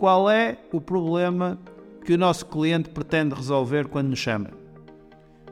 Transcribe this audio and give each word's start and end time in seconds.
qual 0.00 0.30
é 0.30 0.56
o 0.72 0.80
problema 0.80 1.58
que 2.06 2.14
o 2.14 2.18
nosso 2.18 2.46
cliente 2.46 2.88
pretende 2.88 3.34
resolver 3.34 3.86
quando 3.86 4.08
nos 4.08 4.18
chama. 4.18 4.48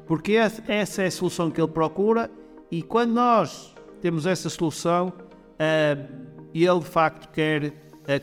Porque 0.07 0.33
essa 0.33 1.03
é 1.03 1.07
a 1.07 1.11
solução 1.11 1.51
que 1.51 1.61
ele 1.61 1.71
procura 1.71 2.31
e 2.71 2.83
quando 2.83 3.13
nós 3.13 3.75
temos 4.01 4.25
essa 4.25 4.49
solução, 4.49 5.13
ele 6.55 6.81
de 6.81 6.87
facto 6.87 7.31
quer 7.31 7.75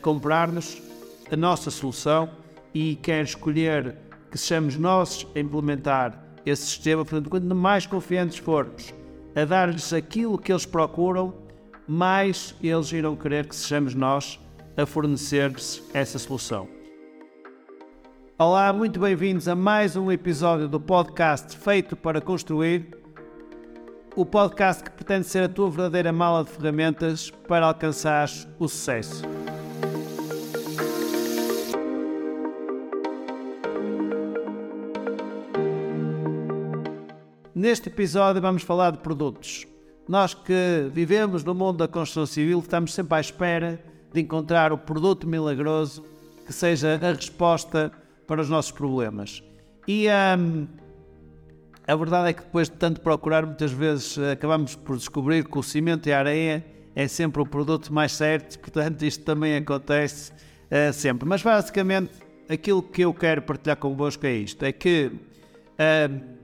comprar-nos 0.02 0.82
a 1.30 1.36
nossa 1.36 1.70
solução 1.70 2.28
e 2.74 2.96
quer 2.96 3.22
escolher 3.22 3.96
que 4.28 4.36
sejamos 4.36 4.76
nós 4.76 5.24
a 5.32 5.38
implementar 5.38 6.24
esse 6.44 6.66
sistema. 6.66 7.04
Portanto, 7.04 7.30
quanto 7.30 7.54
mais 7.54 7.86
confiantes 7.86 8.38
formos 8.38 8.92
a 9.36 9.44
dar-lhes 9.44 9.92
aquilo 9.92 10.36
que 10.36 10.50
eles 10.50 10.66
procuram, 10.66 11.32
mais 11.86 12.52
eles 12.60 12.90
irão 12.90 13.14
querer 13.14 13.46
que 13.46 13.54
sejamos 13.54 13.94
nós 13.94 14.40
a 14.76 14.84
fornecer-lhes 14.84 15.82
essa 15.94 16.18
solução. 16.18 16.68
Olá, 18.38 18.70
muito 18.74 19.00
bem-vindos 19.00 19.48
a 19.48 19.54
mais 19.54 19.96
um 19.96 20.12
episódio 20.12 20.68
do 20.68 20.78
podcast 20.78 21.56
Feito 21.56 21.96
para 21.96 22.20
Construir, 22.20 22.94
o 24.14 24.26
podcast 24.26 24.84
que 24.84 24.90
pretende 24.90 25.26
ser 25.26 25.44
a 25.44 25.48
tua 25.48 25.70
verdadeira 25.70 26.12
mala 26.12 26.44
de 26.44 26.50
ferramentas 26.50 27.30
para 27.30 27.66
alcançar 27.66 28.28
o 28.58 28.68
sucesso. 28.68 29.22
Neste 37.54 37.88
episódio 37.88 38.42
vamos 38.42 38.62
falar 38.62 38.90
de 38.90 38.98
produtos. 38.98 39.66
Nós 40.06 40.34
que 40.34 40.90
vivemos 40.92 41.42
no 41.42 41.54
mundo 41.54 41.78
da 41.78 41.88
construção 41.88 42.26
civil 42.26 42.58
estamos 42.58 42.92
sempre 42.92 43.16
à 43.16 43.20
espera 43.20 43.95
de 44.12 44.20
encontrar 44.20 44.72
o 44.72 44.78
produto 44.78 45.26
milagroso 45.26 46.04
que 46.44 46.52
seja 46.52 46.94
a 46.94 47.12
resposta 47.12 47.92
para 48.26 48.40
os 48.40 48.48
nossos 48.48 48.70
problemas. 48.70 49.42
E 49.86 50.06
hum, 50.38 50.66
a 51.86 51.94
verdade 51.94 52.30
é 52.30 52.32
que 52.32 52.42
depois 52.42 52.68
de 52.68 52.76
tanto 52.76 53.00
procurar, 53.00 53.46
muitas 53.46 53.70
vezes 53.70 54.18
eh, 54.18 54.32
acabamos 54.32 54.74
por 54.74 54.96
descobrir 54.96 55.44
que 55.44 55.56
o 55.56 55.62
cimento 55.62 56.08
e 56.08 56.12
a 56.12 56.18
areia 56.18 56.64
é 56.96 57.06
sempre 57.06 57.40
o 57.40 57.46
produto 57.46 57.92
mais 57.92 58.12
certo, 58.12 58.58
portanto 58.58 59.02
isto 59.04 59.22
também 59.24 59.54
acontece 59.56 60.32
uh, 60.32 60.92
sempre. 60.92 61.28
Mas 61.28 61.42
basicamente 61.42 62.12
aquilo 62.48 62.82
que 62.82 63.02
eu 63.02 63.12
quero 63.12 63.42
partilhar 63.42 63.76
convosco 63.76 64.26
é 64.26 64.32
isto, 64.32 64.64
é 64.64 64.72
que 64.72 65.12
uh, 65.12 66.36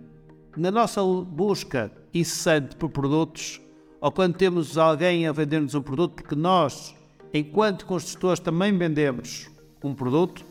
na 0.57 0.71
nossa 0.71 1.03
busca 1.03 1.91
incessante 2.13 2.77
por 2.77 2.91
produtos, 2.91 3.61
ou 4.01 4.13
quando 4.13 4.37
temos 4.37 4.77
alguém 4.77 5.27
a 5.27 5.33
vender-nos 5.33 5.75
um 5.75 5.83
produto, 5.83 6.15
porque 6.15 6.35
nós, 6.35 6.95
enquanto 7.33 7.87
construtores, 7.87 8.41
também 8.41 8.77
vendemos 8.77 9.51
um 9.83 9.95
produto, 9.95 10.45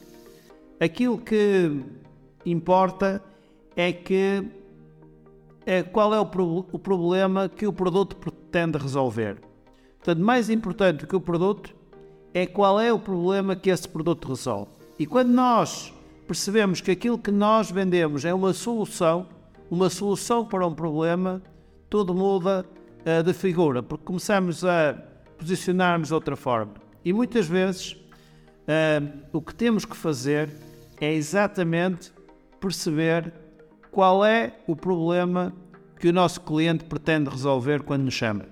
aquilo 0.79 1.17
que 1.17 1.79
importa 2.45 3.23
é 3.75 3.91
que 3.93 4.43
é 5.65 5.83
qual 5.83 6.13
é 6.13 6.19
o, 6.19 6.25
pro, 6.25 6.65
o 6.71 6.79
problema 6.79 7.47
que 7.47 7.67
o 7.67 7.73
produto 7.73 8.15
pretende 8.15 8.77
resolver. 8.77 9.39
Portanto, 9.97 10.23
mais 10.23 10.49
importante 10.49 11.01
do 11.01 11.07
que 11.07 11.15
o 11.15 11.21
produto 11.21 11.75
é 12.33 12.45
qual 12.45 12.79
é 12.79 12.91
o 12.91 12.97
problema 12.97 13.55
que 13.55 13.69
esse 13.69 13.87
produto 13.87 14.27
resolve. 14.27 14.71
E 14.97 15.05
quando 15.05 15.29
nós 15.29 15.93
percebemos 16.27 16.81
que 16.81 16.91
aquilo 16.91 17.17
que 17.17 17.31
nós 17.31 17.69
vendemos 17.69 18.25
é 18.25 18.33
uma 18.33 18.53
solução, 18.53 19.27
uma 19.69 19.89
solução 19.89 20.45
para 20.45 20.65
um 20.65 20.73
problema, 20.73 21.41
tudo 21.89 22.13
muda 22.13 22.65
uh, 23.05 23.23
de 23.23 23.33
figura, 23.33 23.83
porque 23.83 24.05
começamos 24.05 24.65
a 24.65 25.10
posicionar-nos 25.41 26.09
de 26.09 26.13
outra 26.13 26.35
forma. 26.35 26.73
E 27.03 27.11
muitas 27.11 27.47
vezes 27.47 27.93
uh, 27.93 29.19
o 29.33 29.41
que 29.41 29.55
temos 29.55 29.85
que 29.85 29.97
fazer 29.97 30.49
é 30.99 31.11
exatamente 31.11 32.13
perceber 32.59 33.33
qual 33.91 34.23
é 34.23 34.53
o 34.67 34.75
problema 34.75 35.51
que 35.99 36.07
o 36.07 36.13
nosso 36.13 36.41
cliente 36.41 36.83
pretende 36.85 37.29
resolver 37.29 37.81
quando 37.81 38.03
nos 38.03 38.13
chama. 38.13 38.45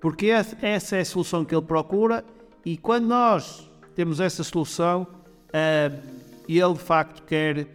Porque 0.00 0.26
essa 0.26 0.96
é 0.96 1.00
a 1.00 1.04
solução 1.04 1.44
que 1.44 1.54
ele 1.54 1.64
procura 1.64 2.22
e 2.64 2.76
quando 2.76 3.06
nós 3.06 3.68
temos 3.94 4.20
essa 4.20 4.44
solução, 4.44 5.06
uh, 5.48 6.18
ele 6.46 6.74
de 6.74 6.80
facto 6.80 7.22
quer 7.24 7.60
uh, 7.60 7.66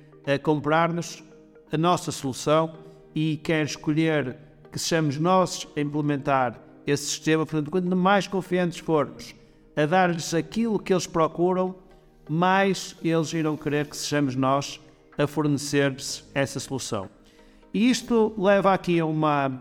comprar-nos 0.41 1.23
a 1.71 1.77
nossa 1.77 2.11
solução 2.11 2.75
e 3.15 3.37
quer 3.37 3.65
escolher 3.65 4.37
que 4.71 4.77
sejamos 4.77 5.17
nós 5.17 5.67
a 5.75 5.81
implementar 5.81 6.59
esse 6.85 7.05
sistema. 7.05 7.45
Portanto, 7.45 7.71
quanto 7.71 7.95
mais 7.95 8.27
confiantes 8.27 8.79
formos 8.79 9.33
a 9.75 9.85
dar-lhes 9.85 10.33
aquilo 10.33 10.79
que 10.79 10.93
eles 10.93 11.07
procuram, 11.07 11.75
mais 12.29 12.95
eles 13.03 13.33
irão 13.33 13.57
querer 13.57 13.87
que 13.87 13.97
sejamos 13.97 14.35
nós 14.35 14.79
a 15.17 15.27
fornecer-lhes 15.27 16.29
essa 16.33 16.59
solução. 16.59 17.09
E 17.73 17.89
isto 17.89 18.33
leva 18.37 18.73
aqui 18.73 18.99
a 18.99 19.05
uma, 19.05 19.59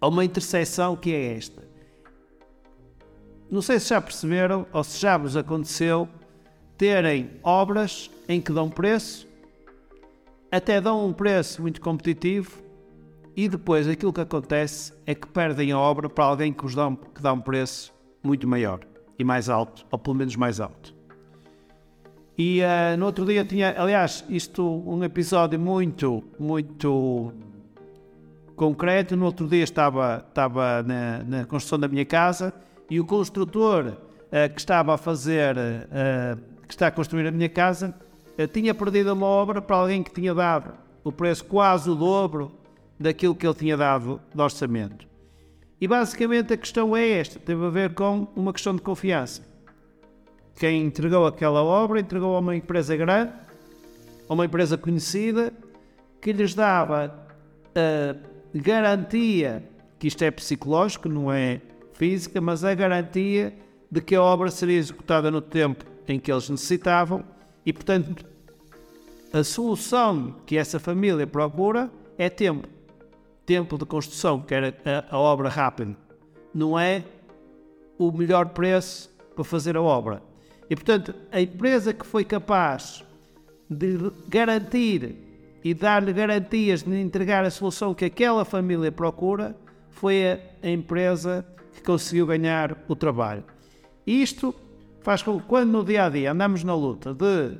a 0.00 0.08
uma 0.08 0.24
interseção 0.24 0.96
que 0.96 1.12
é 1.12 1.36
esta. 1.36 1.62
Não 3.50 3.60
sei 3.60 3.78
se 3.78 3.90
já 3.90 4.00
perceberam 4.00 4.66
ou 4.72 4.82
se 4.82 4.98
já 4.98 5.16
vos 5.16 5.36
aconteceu 5.36 6.08
terem 6.76 7.30
obras 7.42 8.10
em 8.28 8.40
que 8.40 8.52
dão 8.52 8.68
preço 8.68 9.28
até 10.50 10.80
dão 10.80 11.06
um 11.06 11.12
preço 11.12 11.60
muito 11.62 11.80
competitivo 11.80 12.62
e 13.36 13.48
depois 13.48 13.88
aquilo 13.88 14.12
que 14.12 14.20
acontece 14.20 14.92
é 15.06 15.14
que 15.14 15.26
perdem 15.26 15.72
a 15.72 15.78
obra 15.78 16.08
para 16.08 16.24
alguém 16.24 16.52
que, 16.52 16.64
os 16.64 16.74
dá, 16.74 16.86
um, 16.86 16.94
que 16.94 17.20
dá 17.20 17.32
um 17.32 17.40
preço 17.40 17.92
muito 18.22 18.46
maior 18.46 18.80
e 19.18 19.24
mais 19.24 19.48
alto, 19.48 19.84
ou 19.90 19.98
pelo 19.98 20.16
menos 20.16 20.36
mais 20.36 20.60
alto. 20.60 20.94
E 22.36 22.60
uh, 22.62 22.96
no 22.96 23.06
outro 23.06 23.24
dia 23.24 23.44
tinha, 23.44 23.74
aliás, 23.76 24.24
isto 24.28 24.64
um 24.86 25.02
episódio 25.04 25.58
muito, 25.58 26.22
muito 26.38 27.32
concreto. 28.56 29.16
No 29.16 29.26
outro 29.26 29.46
dia 29.46 29.62
estava, 29.62 30.24
estava 30.28 30.82
na, 30.82 31.22
na 31.24 31.44
construção 31.44 31.78
da 31.78 31.86
minha 31.86 32.04
casa 32.04 32.52
e 32.90 32.98
o 32.98 33.04
construtor 33.04 33.86
uh, 33.86 34.52
que 34.52 34.60
estava 34.60 34.94
a 34.94 34.98
fazer, 34.98 35.56
uh, 35.56 36.40
que 36.66 36.74
está 36.74 36.88
a 36.88 36.90
construir 36.90 37.26
a 37.26 37.32
minha 37.32 37.48
casa, 37.48 37.94
tinha 38.52 38.74
perdido 38.74 39.12
uma 39.12 39.26
obra 39.26 39.62
para 39.62 39.76
alguém 39.76 40.02
que 40.02 40.12
tinha 40.12 40.34
dado 40.34 40.74
o 41.04 41.12
preço 41.12 41.44
quase 41.44 41.88
o 41.88 41.94
dobro 41.94 42.50
daquilo 43.04 43.34
que 43.34 43.46
ele 43.46 43.54
tinha 43.54 43.76
dado 43.76 44.18
de 44.34 44.40
orçamento. 44.40 45.06
E 45.78 45.86
basicamente 45.86 46.54
a 46.54 46.56
questão 46.56 46.96
é 46.96 47.06
esta: 47.06 47.38
teve 47.38 47.64
a 47.64 47.68
ver 47.68 47.92
com 47.92 48.26
uma 48.34 48.52
questão 48.52 48.74
de 48.74 48.80
confiança. 48.80 49.42
Quem 50.56 50.82
entregou 50.82 51.26
aquela 51.26 51.62
obra 51.62 52.00
entregou 52.00 52.34
a 52.34 52.38
uma 52.38 52.56
empresa 52.56 52.96
grande, 52.96 53.32
a 54.26 54.32
uma 54.32 54.46
empresa 54.46 54.78
conhecida, 54.78 55.52
que 56.20 56.32
lhes 56.32 56.54
dava 56.54 57.14
a 57.74 58.58
garantia, 58.58 59.68
que 59.98 60.06
isto 60.06 60.22
é 60.22 60.30
psicológico, 60.30 61.08
não 61.08 61.30
é 61.30 61.60
física, 61.92 62.40
mas 62.40 62.64
a 62.64 62.74
garantia 62.74 63.52
de 63.90 64.00
que 64.00 64.14
a 64.14 64.22
obra 64.22 64.50
seria 64.50 64.78
executada 64.78 65.30
no 65.30 65.42
tempo 65.42 65.84
em 66.08 66.18
que 66.18 66.32
eles 66.32 66.48
necessitavam 66.48 67.22
e, 67.66 67.72
portanto, 67.72 68.24
a 69.32 69.44
solução 69.44 70.36
que 70.46 70.56
essa 70.56 70.78
família 70.78 71.26
procura 71.26 71.90
é 72.16 72.30
tempo. 72.30 72.68
Tempo 73.46 73.76
de 73.76 73.84
construção, 73.84 74.40
que 74.40 74.54
era 74.54 74.74
a, 74.84 75.16
a 75.16 75.18
obra 75.18 75.48
rápida. 75.48 75.96
Não 76.54 76.78
é 76.78 77.04
o 77.98 78.10
melhor 78.10 78.50
preço 78.50 79.10
para 79.34 79.44
fazer 79.44 79.76
a 79.76 79.82
obra. 79.82 80.22
E, 80.68 80.74
portanto, 80.74 81.14
a 81.30 81.40
empresa 81.40 81.92
que 81.92 82.06
foi 82.06 82.24
capaz 82.24 83.04
de 83.68 84.10
garantir 84.28 85.16
e 85.62 85.72
dar-lhe 85.72 86.12
garantias 86.12 86.82
de 86.82 86.94
entregar 87.00 87.44
a 87.44 87.50
solução 87.50 87.94
que 87.94 88.04
aquela 88.04 88.44
família 88.44 88.92
procura 88.92 89.56
foi 89.90 90.40
a, 90.62 90.68
empresa 90.68 91.44
que 91.72 91.82
conseguiu 91.82 92.26
ganhar 92.26 92.76
o 92.86 92.94
trabalho. 92.94 93.44
Isto 94.06 94.54
faz 95.00 95.22
com 95.22 95.40
que 95.40 95.46
quando 95.46 95.70
no 95.70 95.84
dia 95.84 96.04
a 96.04 96.08
dia 96.10 96.32
andamos 96.32 96.62
na 96.62 96.74
luta 96.74 97.14
de 97.14 97.56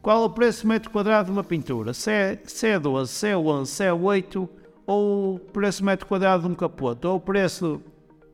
qual 0.00 0.24
o 0.24 0.30
preço 0.30 0.66
metro 0.66 0.90
quadrado 0.90 1.26
de 1.26 1.32
uma 1.32 1.44
pintura, 1.44 1.92
se 1.92 2.10
é, 2.10 2.40
se 2.44 2.68
é 2.68 2.78
12, 2.78 3.12
se 3.12 3.28
é 3.28 3.36
11, 3.36 3.70
se 3.70 3.84
é 3.84 3.92
8, 3.92 4.48
ou 4.92 5.36
o 5.36 5.38
preço 5.38 5.84
metro 5.84 6.06
quadrado 6.06 6.46
de 6.46 6.52
um 6.52 6.54
capote, 6.54 7.06
ou 7.06 7.16
o 7.16 7.20
preço, 7.20 7.80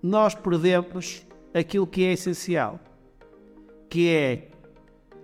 nós 0.02 0.34
perdemos 0.34 1.26
aquilo 1.54 1.86
que 1.86 2.04
é 2.04 2.12
essencial, 2.12 2.80
que 3.88 4.08
é 4.08 4.48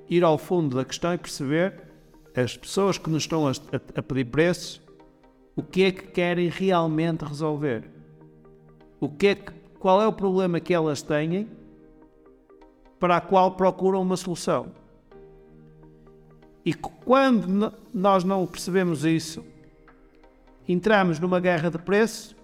ir 0.09 0.23
ao 0.23 0.39
fundo 0.39 0.77
da 0.77 0.85
questão 0.85 1.13
e 1.13 1.19
perceber 1.19 1.83
as 2.37 2.57
pessoas 2.57 2.99
que 2.99 3.11
nos 3.11 3.25
estão 3.25 3.47
a, 3.49 3.53
a, 3.97 4.03
pedir 4.03 4.27
preço, 4.27 4.83
o 5.57 5.63
que 5.63 5.85
é 5.85 5.93
que 5.93 6.07
querem 6.09 6.49
realmente 6.49 7.25
resolver. 7.25 7.85
O 9.01 9.09
que 9.09 9.29
é 9.29 9.35
que, 9.35 9.53
qual 9.79 10.01
é 10.01 10.07
o 10.07 10.13
problema 10.13 10.61
que 10.61 10.75
elas 10.75 11.03
têm 11.03 11.49
para 12.99 13.17
a 13.17 13.21
qual 13.21 13.53
procuram 13.53 14.01
uma 14.03 14.17
solução. 14.17 14.73
E 16.65 16.73
quando 16.73 17.73
nós 17.93 18.25
não 18.25 18.47
percebemos 18.47 19.05
isso, 19.05 19.45
entramos 20.69 21.19
numa 21.19 21.41
guerra 21.41 21.71
de 21.71 21.79
preço 21.79 22.37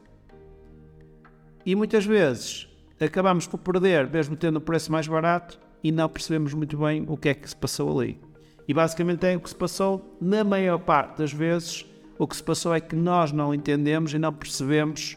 e 1.64 1.74
muitas 1.74 2.04
vezes 2.04 2.68
acabamos 3.00 3.46
por 3.46 3.58
perder, 3.58 4.08
mesmo 4.08 4.36
tendo 4.36 4.56
o 4.56 4.60
preço 4.60 4.92
mais 4.92 5.08
barato, 5.08 5.58
e 5.82 5.90
não 5.90 6.08
percebemos 6.08 6.52
muito 6.52 6.76
bem 6.76 7.04
o 7.08 7.16
que 7.16 7.30
é 7.30 7.34
que 7.34 7.48
se 7.48 7.56
passou 7.56 7.98
ali. 7.98 8.20
E 8.68 8.74
basicamente 8.74 9.26
é 9.26 9.36
o 9.36 9.40
que 9.40 9.48
se 9.48 9.54
passou, 9.56 10.16
na 10.20 10.44
maior 10.44 10.78
parte 10.78 11.18
das 11.18 11.32
vezes, 11.32 11.86
o 12.18 12.26
que 12.26 12.36
se 12.36 12.42
passou 12.42 12.74
é 12.74 12.80
que 12.80 12.94
nós 12.94 13.32
não 13.32 13.54
entendemos 13.54 14.12
e 14.12 14.18
não 14.18 14.32
percebemos 14.32 15.16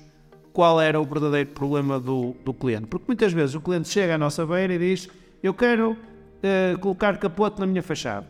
qual 0.53 0.79
era 0.79 1.00
o 1.00 1.03
verdadeiro 1.03 1.50
problema 1.50 2.00
do, 2.00 2.33
do 2.45 2.53
cliente. 2.53 2.88
Porque 2.88 3.05
muitas 3.07 3.33
vezes 3.33 3.55
o 3.55 3.61
cliente 3.61 3.89
chega 3.89 4.15
à 4.15 4.17
nossa 4.17 4.45
beira 4.45 4.73
e 4.73 4.79
diz: 4.79 5.09
Eu 5.41 5.53
quero 5.53 5.91
uh, 5.91 6.79
colocar 6.79 7.17
capote 7.17 7.59
na 7.59 7.65
minha 7.65 7.83
fachada. 7.83 8.27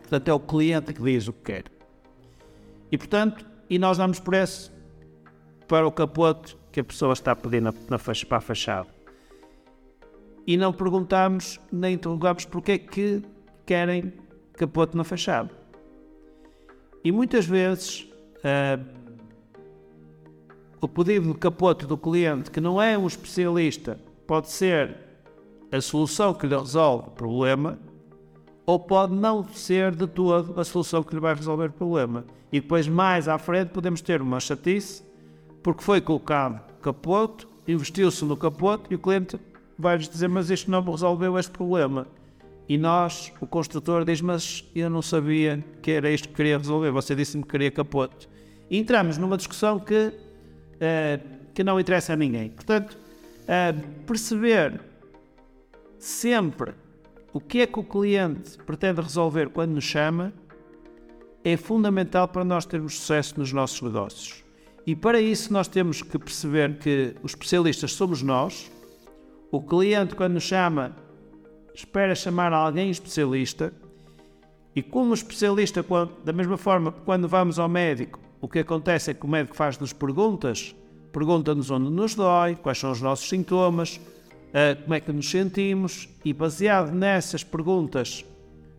Portanto, 0.00 0.28
é 0.28 0.32
o 0.32 0.40
cliente 0.40 0.94
que 0.94 1.02
diz 1.02 1.28
o 1.28 1.32
que 1.32 1.52
quer. 1.52 1.64
E 2.90 2.96
portanto, 2.96 3.44
e 3.68 3.78
nós 3.78 3.98
damos 3.98 4.20
preço 4.20 4.72
para 5.66 5.86
o 5.86 5.92
capote 5.92 6.56
que 6.72 6.80
a 6.80 6.84
pessoa 6.84 7.12
está 7.12 7.32
a 7.32 7.36
pedir 7.36 7.60
na, 7.60 7.72
na, 7.88 7.98
para 7.98 8.38
a 8.38 8.40
fachada. 8.40 8.88
E 10.46 10.56
não 10.56 10.72
perguntamos 10.72 11.60
nem 11.70 11.94
interrogamos 11.94 12.44
porque 12.44 12.72
é 12.72 12.78
que 12.78 13.22
querem 13.66 14.14
capote 14.54 14.96
na 14.96 15.04
fachada. 15.04 15.50
E 17.04 17.12
muitas 17.12 17.46
vezes 17.46 18.10
uh, 18.38 18.84
o 20.80 20.88
pedido 20.88 21.32
de 21.32 21.38
capote 21.38 21.86
do 21.86 21.98
cliente, 21.98 22.50
que 22.50 22.60
não 22.60 22.80
é 22.80 22.96
um 22.96 23.06
especialista, 23.06 24.00
pode 24.26 24.48
ser 24.48 24.96
a 25.70 25.80
solução 25.80 26.32
que 26.32 26.46
lhe 26.46 26.56
resolve 26.56 27.08
o 27.08 27.10
problema, 27.10 27.78
ou 28.68 28.78
pode 28.78 29.14
não 29.14 29.48
ser 29.48 29.94
de 29.94 30.06
todo 30.06 30.60
a 30.60 30.62
solução 30.62 31.02
que 31.02 31.14
lhe 31.14 31.20
vai 31.22 31.34
resolver 31.34 31.68
o 31.68 31.72
problema. 31.72 32.26
E 32.52 32.60
depois, 32.60 32.86
mais 32.86 33.26
à 33.26 33.38
frente, 33.38 33.70
podemos 33.70 34.02
ter 34.02 34.20
uma 34.20 34.38
chatice, 34.40 35.02
porque 35.62 35.82
foi 35.82 36.02
colocado 36.02 36.60
capote, 36.82 37.48
investiu-se 37.66 38.22
no 38.26 38.36
capote 38.36 38.84
e 38.90 38.94
o 38.94 38.98
cliente 38.98 39.40
vai-lhes 39.78 40.06
dizer: 40.06 40.28
Mas 40.28 40.50
isto 40.50 40.70
não 40.70 40.82
resolveu 40.82 41.38
este 41.38 41.50
problema. 41.50 42.06
E 42.68 42.76
nós, 42.76 43.32
o 43.40 43.46
construtor, 43.46 44.04
diz: 44.04 44.20
Mas 44.20 44.62
eu 44.74 44.90
não 44.90 45.00
sabia 45.00 45.64
que 45.80 45.92
era 45.92 46.10
isto 46.10 46.28
que 46.28 46.34
queria 46.34 46.58
resolver, 46.58 46.90
você 46.90 47.14
disse-me 47.14 47.44
que 47.44 47.48
queria 47.48 47.70
capote. 47.70 48.28
E 48.68 48.78
entramos 48.78 49.16
numa 49.16 49.38
discussão 49.38 49.78
que, 49.78 50.08
uh, 50.08 51.38
que 51.54 51.64
não 51.64 51.80
interessa 51.80 52.12
a 52.12 52.16
ninguém. 52.16 52.50
Portanto, 52.50 52.98
uh, 53.44 54.04
perceber 54.04 54.78
sempre 55.98 56.74
o 57.32 57.40
que 57.40 57.60
é 57.60 57.66
que 57.66 57.78
o 57.78 57.84
cliente 57.84 58.56
pretende 58.58 59.00
resolver 59.00 59.50
quando 59.50 59.72
nos 59.72 59.84
chama 59.84 60.32
é 61.44 61.56
fundamental 61.56 62.28
para 62.28 62.44
nós 62.44 62.66
termos 62.66 62.94
sucesso 62.94 63.38
nos 63.38 63.52
nossos 63.52 63.80
negócios. 63.80 64.44
E 64.86 64.96
para 64.96 65.20
isso 65.20 65.52
nós 65.52 65.68
temos 65.68 66.02
que 66.02 66.18
perceber 66.18 66.78
que 66.78 67.14
os 67.22 67.32
especialistas 67.32 67.92
somos 67.92 68.22
nós. 68.22 68.70
O 69.50 69.60
cliente, 69.60 70.14
quando 70.14 70.34
nos 70.34 70.44
chama, 70.44 70.96
espera 71.74 72.14
chamar 72.14 72.52
alguém 72.52 72.90
especialista 72.90 73.72
e 74.74 74.82
como 74.82 75.12
especialista, 75.12 75.84
da 76.24 76.32
mesma 76.32 76.56
forma 76.56 76.92
quando 76.92 77.28
vamos 77.28 77.58
ao 77.58 77.68
médico, 77.68 78.20
o 78.40 78.48
que 78.48 78.60
acontece 78.60 79.10
é 79.10 79.14
que 79.14 79.24
o 79.24 79.28
médico 79.28 79.56
faz-nos 79.56 79.92
perguntas, 79.92 80.74
pergunta-nos 81.12 81.70
onde 81.70 81.90
nos 81.90 82.14
dói, 82.14 82.54
quais 82.54 82.78
são 82.78 82.92
os 82.92 83.00
nossos 83.00 83.28
sintomas, 83.28 84.00
eh, 84.52 84.74
como 84.74 84.94
é 84.94 85.00
que 85.00 85.12
nos 85.12 85.30
sentimos 85.30 86.08
e 86.24 86.32
baseado 86.32 86.92
nessas 86.92 87.44
perguntas 87.44 88.24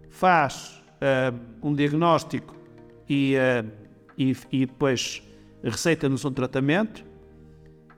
faz 0.10 0.81
uh, 1.00 1.39
um 1.62 1.74
diagnóstico 1.74 2.56
e, 3.07 3.36
uh, 3.36 3.71
e, 4.18 4.36
e 4.51 4.66
depois 4.66 5.24
receita-nos 5.63 6.25
um 6.25 6.31
tratamento. 6.31 7.06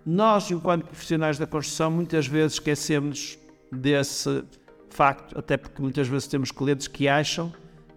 Nós, 0.05 0.51
enquanto 0.51 0.85
profissionais 0.85 1.37
da 1.37 1.47
construção, 1.47 1.91
muitas 1.91 2.27
vezes 2.27 2.53
esquecemos 2.53 3.39
desse 3.71 4.43
facto, 4.89 5.37
até 5.37 5.57
porque 5.57 5.81
muitas 5.81 6.07
vezes 6.07 6.27
temos 6.27 6.51
clientes 6.51 6.87
que 6.87 7.07
acham 7.07 7.53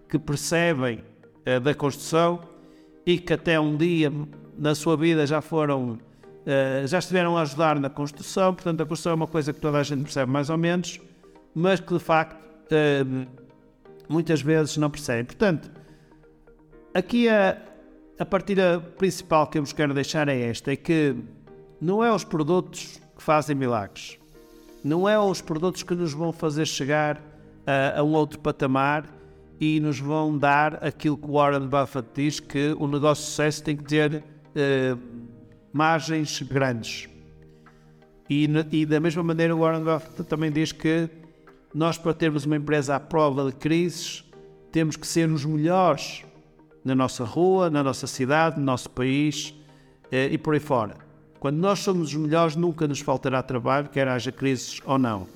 que 0.09 0.19
percebem 0.19 1.03
uh, 1.47 1.61
da 1.61 1.75
construção 1.75 2.41
e 3.05 3.19
que 3.19 3.33
até 3.33 3.59
um 3.59 3.77
dia 3.77 4.13
na 4.57 4.75
sua 4.75 4.97
vida 4.97 5.27
já 5.27 5.41
foram, 5.41 5.99
uh, 6.47 6.87
já 6.87 6.99
estiveram 6.99 7.37
a 7.37 7.43
ajudar 7.43 7.79
na 7.79 7.91
construção, 7.91 8.55
portanto 8.55 8.83
a 8.83 8.87
construção 8.87 9.13
é 9.13 9.15
uma 9.15 9.27
coisa 9.27 9.53
que 9.53 9.61
toda 9.61 9.79
a 9.79 9.83
gente 9.83 10.03
percebe 10.03 10.31
mais 10.31 10.51
ou 10.51 10.57
menos, 10.57 11.01
mas 11.55 11.81
que 11.81 11.93
de 11.93 12.01
facto 12.01 12.37
uh, 12.37 13.27
muitas 14.09 14.43
vezes 14.43 14.77
não 14.77 14.91
percebem. 14.91 15.25
Portanto, 15.25 15.71
aqui 16.93 17.29
a, 17.29 17.57
a 18.19 18.25
partida 18.25 18.81
principal 18.99 19.47
que 19.47 19.59
eu 19.59 19.63
vos 19.63 19.73
quero 19.73 19.95
deixar 19.95 20.29
é 20.29 20.41
esta, 20.49 20.73
é 20.73 20.77
que 20.77 21.17
não 21.81 22.03
é 22.03 22.13
os 22.13 22.25
produtos 22.25 23.01
que 23.17 23.23
fazem 23.23 23.55
milagres 23.55 24.19
não 24.85 25.09
é 25.09 25.19
os 25.19 25.41
produtos 25.41 25.83
que 25.83 25.95
nos 25.95 26.13
vão 26.13 26.31
fazer 26.31 26.67
chegar 26.67 27.19
a, 27.67 28.01
a 28.01 28.05
um 28.05 28.13
outro 28.13 28.39
patamar 28.39 29.09
e 29.59 29.81
nos 29.81 29.99
vão 29.99 30.37
dar 30.37 30.85
aquilo 30.85 31.17
que 31.17 31.27
Warren 31.27 31.67
Buffett 31.67 32.09
diz 32.15 32.39
que 32.39 32.77
o 32.79 32.87
negócio 32.87 33.25
de 33.25 33.31
sucesso 33.31 33.65
tem 33.65 33.75
que 33.75 33.85
ter 33.85 34.23
margens 35.75 36.41
grandes. 36.41 37.09
E, 38.31 38.49
e, 38.71 38.87
da 38.87 39.01
mesma 39.01 39.25
maneira 39.25 39.55
o 39.55 39.59
Warren 39.59 39.83
Buffett 39.83 40.23
também 40.23 40.51
diz 40.51 40.71
que 40.71 41.11
nós 41.75 41.99
para 41.99 42.15
termos 42.15 42.47
uma 42.47 42.57
empresa 42.57 42.95
à 42.95 43.01
prova 43.01 43.45
de 43.47 43.53
crises 43.57 44.25
temos 44.71 44.95
que 44.95 45.07
ser 45.07 45.29
os 45.29 45.45
melhores 45.45 46.25
na 46.85 46.95
nossa 46.95 47.25
rua, 47.25 47.69
na 47.69 47.83
nossa 47.83 48.07
cidade, 48.07 48.57
no 48.57 48.65
nosso 48.65 48.89
país 48.89 49.51
uh, 50.13 50.33
e 50.33 50.39
por 50.39 50.55
aí 50.55 50.61
fora. 50.61 50.97
Quando 51.41 51.57
nós 51.57 51.81
somos 51.81 52.11
os 52.11 52.15
melhores, 52.15 52.55
nunca 52.55 52.87
nos 52.87 53.01
faltará 53.01 53.43
trabalho, 53.43 53.89
quer 53.89 54.07
haja 54.07 54.31
crises 54.31 54.81
ou 54.87 54.97
não. 54.97 55.27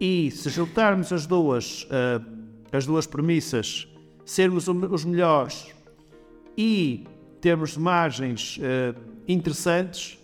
E 0.00 0.30
se 0.30 0.50
juntarmos 0.50 1.12
as 1.12 1.26
duas, 1.26 1.82
uh, 1.84 2.24
as 2.70 2.86
duas 2.86 3.06
premissas, 3.08 3.88
sermos 4.24 4.68
os 4.68 5.04
melhores 5.04 5.74
e 6.56 7.04
termos 7.40 7.76
margens 7.76 8.58
uh, 8.58 9.11
interessantes, 9.26 10.18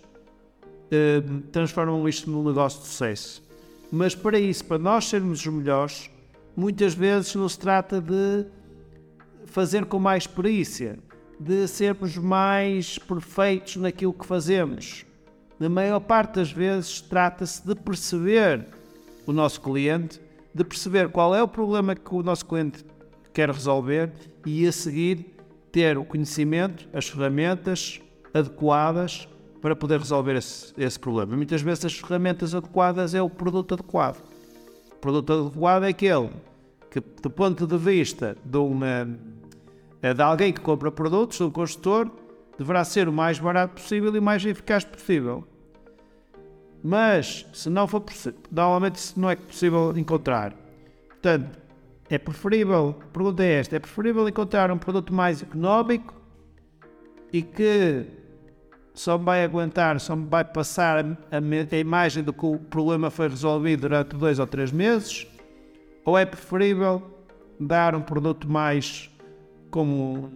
uh, 0.87 1.41
transformam 1.53 2.09
isto 2.09 2.31
num 2.31 2.45
negócio 2.45 2.81
de 2.81 2.87
sucesso. 2.87 3.43
Mas 3.91 4.15
para 4.15 4.39
isso, 4.39 4.65
para 4.65 4.79
nós 4.79 5.07
sermos 5.07 5.41
os 5.41 5.47
melhores, 5.47 6.11
muitas 6.57 6.95
vezes 6.95 7.35
não 7.35 7.49
se 7.49 7.59
trata 7.59 8.01
de 8.01 8.45
fazer 9.47 9.87
com 9.87 9.99
mais 9.99 10.27
perícia, 10.27 10.99
de 11.41 11.67
sermos 11.67 12.17
mais 12.17 12.99
perfeitos 12.99 13.77
naquilo 13.77 14.13
que 14.13 14.27
fazemos. 14.27 15.07
Na 15.59 15.69
maior 15.69 16.01
parte 16.01 16.35
das 16.35 16.53
vezes, 16.53 17.01
trata-se 17.01 17.67
de 17.67 17.75
perceber 17.75 18.67
o 19.27 19.33
nosso 19.33 19.61
cliente, 19.61 20.21
de 20.55 20.65
perceber 20.65 21.09
qual 21.09 21.35
é 21.35 21.43
o 21.43 21.49
problema 21.49 21.95
que 21.95 22.15
o 22.15 22.23
nosso 22.23 22.45
cliente 22.45 22.85
quer 23.33 23.51
resolver 23.51 24.13
e, 24.45 24.67
a 24.67 24.73
seguir, 24.73 25.35
ter 25.73 25.97
o 25.97 26.05
conhecimento, 26.05 26.89
as 26.93 27.09
ferramentas 27.09 28.01
adequadas 28.33 29.29
para 29.61 29.75
poder 29.75 29.99
resolver 29.99 30.37
esse, 30.37 30.73
esse 30.77 30.99
problema. 30.99 31.37
Muitas 31.37 31.63
vezes, 31.63 31.85
as 31.85 31.99
ferramentas 31.99 32.55
adequadas 32.55 33.15
é 33.15 33.23
o 33.23 33.29
produto 33.29 33.75
adequado. 33.75 34.23
O 34.93 34.97
produto 34.97 35.33
adequado 35.33 35.85
é 35.85 35.89
aquele 35.89 36.31
que, 36.91 37.01
do 37.01 37.31
ponto 37.31 37.67
de 37.67 37.77
vista 37.77 38.37
de 38.45 38.57
uma 38.57 39.09
é 40.01 40.15
de 40.15 40.23
alguém 40.23 40.53
que 40.53 40.61
compra 40.61 40.93
produtos, 40.93 41.39
do 41.39 41.51
construtor, 41.51 42.11
deverá 42.57 42.85
ser 42.85 43.09
o 43.09 43.13
mais 43.13 43.39
barato 43.39 43.75
possível 43.75 44.15
e 44.15 44.19
o 44.19 44.23
mais 44.23 44.45
eficaz 44.45 44.85
possível. 44.85 45.45
Mas, 46.83 47.47
se 47.53 47.69
não 47.69 47.89
for 47.89 48.01
possível, 48.01 48.39
normalmente 48.51 48.97
isso 48.97 49.19
não 49.19 49.29
é 49.29 49.35
possível 49.35 49.93
encontrar. 49.97 50.55
Portanto, 51.09 51.59
é 52.09 52.17
preferível, 52.17 52.97
a 53.01 53.07
pergunta 53.07 53.43
é 53.43 53.55
esta, 53.55 53.77
é 53.77 53.79
preferível 53.81 54.29
encontrar 54.29 54.71
um 54.71 54.79
produto 54.79 55.13
mais 55.13 55.43
económico 55.43 56.15
e 57.33 57.43
que 57.43 58.07
só 58.95 59.17
me 59.17 59.25
vai 59.25 59.45
aguentar, 59.45 60.01
só 60.01 60.17
me 60.17 60.27
vai 60.27 60.45
passar 60.45 61.05
a, 61.05 61.09
a, 61.37 61.77
a 61.77 61.79
imagem 61.79 62.25
de 62.25 62.33
que 62.33 62.47
o 62.47 62.59
problema 62.59 63.11
foi 63.11 63.29
resolvido 63.29 63.83
durante 63.83 64.17
dois 64.17 64.39
ou 64.39 64.47
três 64.47 64.73
meses? 64.73 65.27
Ou 66.05 66.19
é 66.19 66.25
preferível 66.25 67.03
dar 67.61 67.95
um 67.95 68.01
produto 68.01 68.51
mais 68.51 69.11
com 69.71 69.85
um 69.85 70.31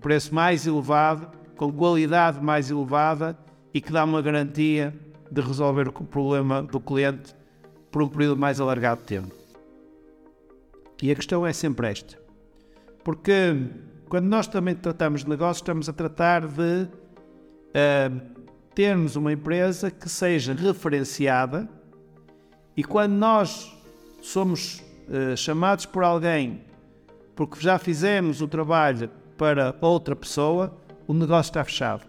preço 0.00 0.34
mais 0.34 0.66
elevado, 0.66 1.28
com 1.56 1.72
qualidade 1.72 2.42
mais 2.42 2.70
elevada 2.70 3.36
e 3.72 3.80
que 3.80 3.92
dá 3.92 4.04
uma 4.04 4.22
garantia 4.22 4.94
de 5.30 5.40
resolver 5.40 5.88
o 5.88 5.92
problema 5.92 6.62
do 6.62 6.80
cliente 6.80 7.34
por 7.90 8.02
um 8.02 8.08
período 8.08 8.38
mais 8.38 8.60
alargado 8.60 9.00
de 9.00 9.06
tempo. 9.06 9.34
E 11.02 11.10
a 11.10 11.14
questão 11.14 11.46
é 11.46 11.52
sempre 11.52 11.88
esta. 11.88 12.18
Porque 13.02 13.56
quando 14.10 14.26
nós 14.26 14.48
também 14.48 14.74
tratamos 14.74 15.22
de 15.22 15.30
negócios, 15.30 15.58
estamos 15.58 15.88
a 15.88 15.92
tratar 15.92 16.44
de 16.44 16.82
uh, 16.82 18.20
termos 18.74 19.14
uma 19.14 19.32
empresa 19.32 19.88
que 19.88 20.08
seja 20.08 20.52
referenciada 20.52 21.68
e 22.76 22.82
quando 22.82 23.12
nós 23.12 23.72
somos 24.20 24.82
uh, 25.08 25.36
chamados 25.36 25.86
por 25.86 26.02
alguém 26.02 26.60
porque 27.36 27.60
já 27.60 27.78
fizemos 27.78 28.42
o 28.42 28.48
trabalho 28.48 29.08
para 29.38 29.76
outra 29.80 30.16
pessoa, 30.16 30.76
o 31.06 31.14
negócio 31.14 31.50
está 31.50 31.62
fechado. 31.64 32.02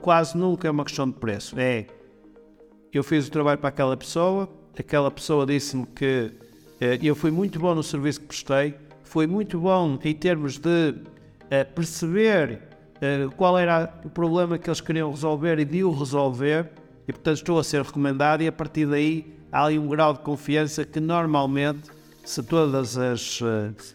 Quase 0.00 0.36
nunca 0.36 0.66
é 0.66 0.70
uma 0.70 0.84
questão 0.84 1.08
de 1.08 1.16
preço. 1.16 1.54
É, 1.60 1.86
eu 2.90 3.04
fiz 3.04 3.28
o 3.28 3.30
trabalho 3.30 3.58
para 3.58 3.68
aquela 3.68 3.96
pessoa, 3.96 4.48
aquela 4.76 5.10
pessoa 5.10 5.44
disse-me 5.44 5.86
que 5.86 6.32
eh, 6.80 6.98
eu 7.02 7.14
fui 7.14 7.30
muito 7.30 7.60
bom 7.60 7.74
no 7.74 7.82
serviço 7.82 8.20
que 8.22 8.26
prestei, 8.26 8.74
foi 9.04 9.26
muito 9.26 9.60
bom 9.60 9.98
em 10.02 10.14
termos 10.14 10.58
de 10.58 10.94
eh, 11.50 11.64
perceber 11.64 12.60
eh, 13.00 13.26
qual 13.36 13.58
era 13.58 13.92
o 14.04 14.10
problema 14.10 14.58
que 14.58 14.68
eles 14.68 14.80
queriam 14.80 15.10
resolver 15.10 15.58
e 15.58 15.64
de 15.64 15.82
o 15.82 15.90
resolver, 15.90 16.70
e 17.06 17.12
portanto 17.12 17.36
estou 17.36 17.58
a 17.58 17.64
ser 17.64 17.82
recomendado, 17.82 18.42
e 18.42 18.48
a 18.48 18.52
partir 18.52 18.86
daí 18.86 19.34
há 19.50 19.64
ali 19.64 19.78
um 19.78 19.88
grau 19.88 20.12
de 20.12 20.20
confiança 20.20 20.84
que 20.84 21.00
normalmente, 21.00 21.90
se 22.24 22.42
todas 22.42 22.98
as 22.98 23.40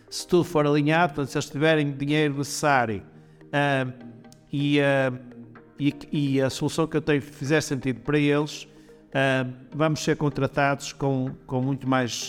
se 0.09 0.27
tudo 0.27 0.43
for 0.43 0.65
alinhado, 0.65 1.23
se 1.27 1.37
eles 1.37 1.47
tiverem 1.47 1.91
dinheiro 1.91 2.39
necessário 2.39 3.03
e, 4.51 4.79
e, 5.79 5.93
e, 6.11 6.41
a 6.41 6.49
solução 6.49 6.87
que 6.87 6.97
eu 6.97 7.01
tenho 7.01 7.21
fizer 7.21 7.61
sentido 7.61 7.99
para 7.99 8.17
eles, 8.17 8.67
vamos 9.71 10.03
ser 10.03 10.17
contratados 10.17 10.91
com, 10.93 11.29
com 11.45 11.61
muito 11.61 11.87
mais 11.87 12.27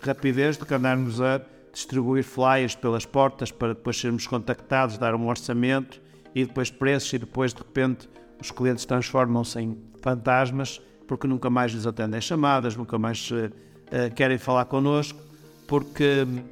rapidez 0.00 0.56
do 0.56 0.64
que 0.64 0.74
andarmos 0.74 1.20
a 1.20 1.40
distribuir 1.74 2.22
flyers 2.22 2.74
pelas 2.74 3.04
portas 3.04 3.50
para 3.50 3.74
depois 3.74 4.00
sermos 4.00 4.26
contactados, 4.26 4.96
dar 4.96 5.14
um 5.14 5.26
orçamento 5.26 6.00
e 6.34 6.46
depois 6.46 6.70
preços 6.70 7.12
e 7.12 7.18
depois 7.18 7.52
de 7.52 7.58
repente 7.58 8.08
os 8.40 8.50
clientes 8.50 8.84
transformam-se 8.84 9.60
em 9.60 9.76
fantasmas 10.00 10.80
porque 11.06 11.26
nunca 11.26 11.50
mais 11.50 11.72
lhes 11.72 11.86
atendem 11.86 12.20
chamadas, 12.20 12.76
nunca 12.76 12.96
mais 12.96 13.30
uh, 13.30 13.46
uh, 13.46 14.14
querem 14.14 14.38
falar 14.38 14.64
connosco 14.66 15.18
porque 15.66 16.24
um, 16.26 16.42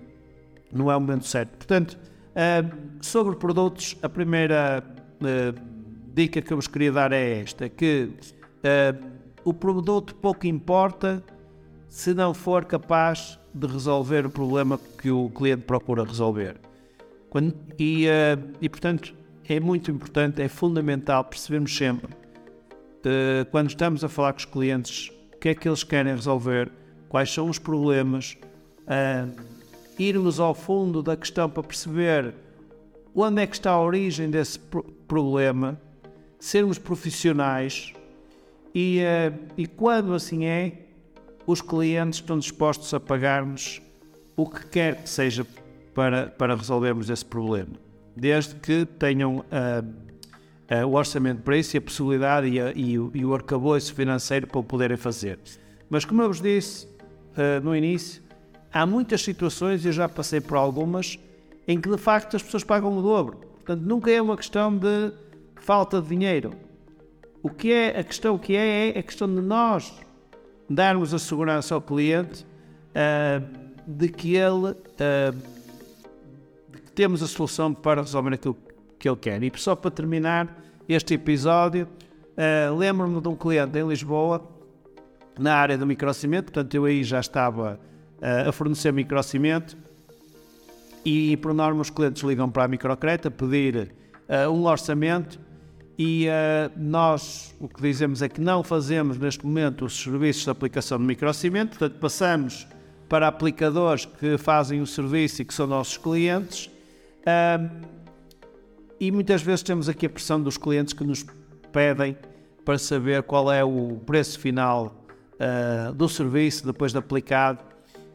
não 0.73 0.91
é 0.91 0.97
o 0.97 1.00
momento 1.00 1.26
certo. 1.26 1.57
Portanto, 1.57 1.99
uh, 1.99 2.79
sobre 3.00 3.37
produtos, 3.37 3.97
a 4.02 4.09
primeira 4.09 4.85
dica 6.12 6.43
que 6.43 6.52
eu 6.52 6.57
vos 6.57 6.67
queria 6.67 6.91
dar 6.91 7.12
é 7.12 7.43
esta, 7.43 7.69
que 7.69 8.11
o 9.45 9.55
produto 9.55 10.17
pouco 10.17 10.49
importa 10.49 11.23
se 11.92 12.14
não 12.14 12.32
for 12.32 12.64
capaz 12.64 13.38
de 13.52 13.66
resolver 13.66 14.25
o 14.25 14.30
problema 14.30 14.80
que 14.96 15.11
o 15.11 15.28
cliente 15.28 15.64
procura 15.64 16.02
resolver. 16.02 16.56
Quando, 17.28 17.54
e, 17.78 18.06
uh, 18.06 18.50
e, 18.62 18.66
portanto, 18.66 19.14
é 19.46 19.61
muito 19.61 19.90
importante, 19.90 20.40
é 20.40 20.49
fundamental 20.49 21.22
percebermos 21.22 21.76
sempre, 21.76 22.11
uh, 22.11 23.44
quando 23.50 23.68
estamos 23.68 24.02
a 24.02 24.08
falar 24.08 24.32
com 24.32 24.38
os 24.38 24.46
clientes, 24.46 25.12
o 25.34 25.38
que 25.38 25.50
é 25.50 25.54
que 25.54 25.68
eles 25.68 25.84
querem 25.84 26.14
resolver, 26.14 26.72
quais 27.11 27.30
são 27.30 27.50
os 27.50 27.58
problemas, 27.58 28.38
uh, 28.84 29.30
irmos 29.99 30.40
ao 30.40 30.54
fundo 30.54 31.02
da 31.02 31.14
questão 31.14 31.50
para 31.50 31.62
perceber 31.62 32.34
onde 33.14 33.42
é 33.42 33.46
que 33.46 33.54
está 33.54 33.70
a 33.70 33.80
origem 33.82 34.30
desse 34.30 34.58
problema, 35.06 35.78
sermos 36.38 36.78
profissionais 36.78 37.92
e, 38.75 39.00
e 39.54 39.66
quando 39.66 40.14
assim 40.14 40.46
é, 40.46 40.82
os 41.46 41.61
clientes 41.61 42.20
estão 42.20 42.38
dispostos 42.38 42.92
a 42.94 43.00
pagar-nos 43.00 43.80
o 44.37 44.46
que 44.46 44.66
quer 44.66 45.02
que 45.02 45.08
seja 45.08 45.46
para, 45.94 46.26
para 46.26 46.54
resolvermos 46.54 47.11
esse 47.11 47.25
problema, 47.25 47.72
desde 48.16 48.54
que 48.54 48.87
tenham 48.87 49.38
uh, 49.38 49.44
uh, 50.75 50.87
o 50.87 50.94
orçamento 50.94 51.42
para 51.42 51.56
isso 51.56 51.76
e 51.76 51.78
a 51.78 51.80
possibilidade 51.80 52.49
e, 52.49 52.61
a, 52.61 52.72
e, 52.72 52.99
o, 52.99 53.11
e 53.14 53.25
o 53.25 53.34
arcabouço 53.34 53.94
financeiro 53.94 54.46
para 54.46 54.58
o 54.58 54.64
poderem 54.64 54.96
fazer. 54.96 55.38
Mas, 55.90 56.04
como 56.04 56.22
eu 56.22 56.28
vos 56.28 56.40
disse 56.40 56.87
uh, 56.87 57.62
no 57.62 57.76
início, 57.76 58.22
há 58.72 58.87
muitas 58.87 59.22
situações, 59.22 59.84
eu 59.84 59.92
já 59.92 60.08
passei 60.08 60.40
por 60.40 60.56
algumas, 60.56 61.18
em 61.68 61.80
que 61.80 61.88
de 61.88 61.99
facto 61.99 62.37
as 62.37 62.42
pessoas 62.42 62.64
pagam 62.64 62.96
o 62.96 63.02
dobro. 63.02 63.37
Portanto, 63.37 63.82
nunca 63.82 64.11
é 64.11 64.20
uma 64.20 64.37
questão 64.37 64.76
de 64.76 65.12
falta 65.56 66.00
de 66.00 66.08
dinheiro. 66.08 66.52
O 67.42 67.50
que 67.50 67.72
é 67.72 67.99
a 67.99 68.04
questão 68.04 68.38
que 68.38 68.56
é 68.56 68.88
é 68.88 68.99
a 68.99 69.02
questão 69.02 69.32
de 69.32 69.40
nós 69.40 69.92
darmos 70.75 71.12
a 71.12 71.19
segurança 71.19 71.75
ao 71.75 71.81
cliente 71.81 72.45
uh, 72.45 73.62
de 73.87 74.09
que 74.09 74.37
ele 74.37 74.71
uh, 74.71 75.33
de 76.71 76.79
que 76.81 76.93
temos 76.93 77.23
a 77.23 77.26
solução 77.26 77.75
para 77.75 78.00
resolver 78.00 78.35
aquilo 78.35 78.57
que 78.99 79.09
ele 79.09 79.17
quer. 79.17 79.43
E 79.43 79.52
só 79.57 79.75
para 79.75 79.91
terminar 79.91 80.62
este 80.88 81.14
episódio, 81.14 81.87
uh, 81.87 82.76
lembro-me 82.76 83.21
de 83.21 83.29
um 83.29 83.37
cliente 83.37 83.79
em 83.79 83.87
Lisboa, 83.87 84.49
na 85.38 85.55
área 85.55 85.79
do 85.79 85.87
microcimento, 85.87 86.52
portanto 86.52 86.75
eu 86.75 86.85
aí 86.85 87.02
já 87.02 87.19
estava 87.19 87.81
a 88.47 88.52
fornecer 88.52 88.93
microcimento 88.93 89.76
e 91.05 91.37
por 91.38 91.52
norma 91.52 91.81
os 91.81 91.91
clientes 91.91 92.23
ligam 92.23 92.49
para 92.49 92.64
a 92.64 92.69
microcreta 92.69 93.31
pedir 93.31 93.93
um 94.52 94.67
orçamento 94.67 95.41
e 95.99 96.26
uh, 96.26 96.72
nós 96.76 97.54
o 97.61 97.68
que 97.68 97.82
dizemos 97.82 98.22
é 98.22 98.28
que 98.28 98.40
não 98.40 98.62
fazemos 98.62 99.18
neste 99.18 99.44
momento 99.44 99.84
os 99.84 100.02
serviços 100.02 100.44
de 100.44 100.50
aplicação 100.50 100.99
de 100.99 101.04
microcimento, 101.04 101.78
portanto 101.78 101.99
passamos 102.00 102.66
para 103.08 103.28
aplicadores 103.28 104.06
que 104.06 104.38
fazem 104.38 104.80
o 104.80 104.87
serviço 104.87 105.42
e 105.42 105.44
que 105.44 105.52
são 105.52 105.66
nossos 105.66 105.99
clientes. 105.99 106.70
Uh, 107.20 107.87
e 108.99 109.11
muitas 109.11 109.42
vezes 109.42 109.62
temos 109.62 109.88
aqui 109.88 110.06
a 110.06 110.11
pressão 110.11 110.40
dos 110.40 110.56
clientes 110.56 110.94
que 110.94 111.04
nos 111.04 111.26
pedem 111.70 112.16
para 112.64 112.78
saber 112.78 113.22
qual 113.25 113.52
é 113.52 113.62
o 113.62 114.00
preço 114.06 114.38
final 114.38 115.04
uh, 115.34 115.92
do 115.92 116.08
serviço 116.08 116.64
depois 116.64 116.92
de 116.92 116.99
aplicado 116.99 117.58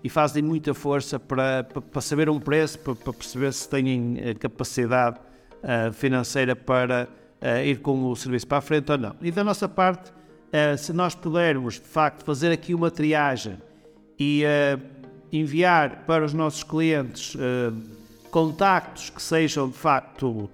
e 0.04 0.10
fazem 0.10 0.42
muita 0.42 0.74
força 0.74 1.20
para, 1.20 1.64
para, 1.64 2.02
saber 2.02 2.30
um 2.30 2.40
preço, 2.40 2.80
para, 2.80 2.96
para, 2.96 3.14
perceber 3.14 3.54
se 3.54 3.70
têm 3.70 4.18
capacidade 4.40 5.20
uh, 5.58 5.92
financeira 5.94 6.56
para 6.56 7.08
uh, 7.42 7.66
ir 7.66 7.80
com 7.80 8.10
o 8.10 8.16
serviço 8.16 8.48
para 8.48 8.58
a 8.58 8.62
frente 8.62 8.92
ou 8.92 8.98
não. 8.98 9.16
E 9.22 9.32
da 9.32 9.44
nossa 9.44 9.68
parte, 9.68 10.10
uh, 10.12 10.78
se 10.78 10.94
nós 10.94 11.16
pudermos 11.16 11.76
de 11.76 11.88
facto 11.88 12.24
fazer 12.24 12.52
aqui 12.52 12.74
uma 12.74 12.92
triagem 12.92 13.58
e 14.20 14.44
uh, 14.44 14.82
enviar 15.32 16.06
para 16.06 16.24
os 16.26 16.34
nossos 16.34 16.64
clientes 16.64 17.36
contactos 18.32 19.10
que 19.10 19.22
sejam 19.22 19.68
de 19.68 19.76
facto 19.78 20.50